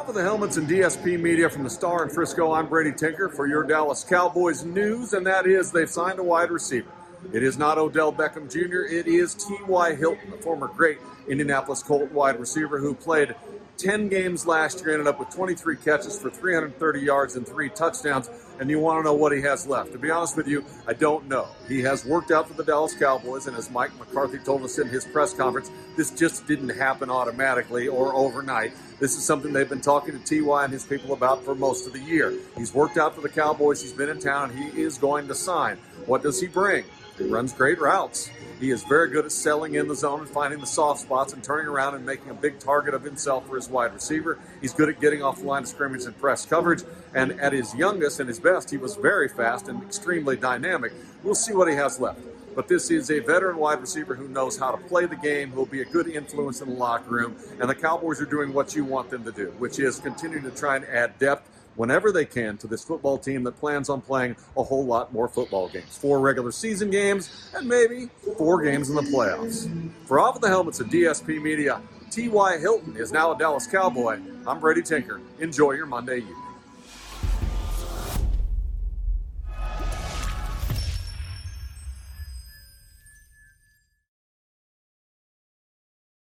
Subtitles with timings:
[0.00, 3.28] Off of the helmets and DSP media from the Star in Frisco, I'm Brady Tinker
[3.28, 6.90] for your Dallas Cowboys news, and that is they've signed a wide receiver.
[7.34, 9.94] It is not Odell Beckham Jr., it is T.Y.
[9.96, 10.96] Hilton, the former great
[11.28, 13.34] Indianapolis Colt wide receiver who played
[13.80, 18.28] 10 games last year, ended up with 23 catches for 330 yards and three touchdowns.
[18.58, 19.92] And you want to know what he has left.
[19.92, 21.48] To be honest with you, I don't know.
[21.66, 24.86] He has worked out for the Dallas Cowboys, and as Mike McCarthy told us in
[24.88, 28.72] his press conference, this just didn't happen automatically or overnight.
[28.98, 31.94] This is something they've been talking to TY and his people about for most of
[31.94, 32.34] the year.
[32.58, 35.78] He's worked out for the Cowboys, he's been in town, he is going to sign.
[36.04, 36.84] What does he bring?
[37.16, 38.30] He runs great routes.
[38.60, 41.42] He is very good at selling in the zone and finding the soft spots and
[41.42, 44.38] turning around and making a big target of himself for his wide receiver.
[44.60, 46.82] He's good at getting off the line of scrimmage and press coverage.
[47.14, 50.92] And at his youngest and his best, he was very fast and extremely dynamic.
[51.22, 52.20] We'll see what he has left.
[52.54, 55.64] But this is a veteran wide receiver who knows how to play the game, who'll
[55.64, 57.36] be a good influence in the locker room.
[57.60, 60.50] And the Cowboys are doing what you want them to do, which is continue to
[60.50, 64.36] try and add depth whenever they can to this football team that plans on playing
[64.56, 65.96] a whole lot more football games.
[65.96, 69.70] Four regular season games and maybe four games in the playoffs.
[70.06, 72.58] For Off of the Helmets of DSP Media, T.Y.
[72.58, 74.20] Hilton is now a Dallas Cowboy.
[74.46, 75.20] I'm Brady Tinker.
[75.38, 76.49] Enjoy your Monday evening.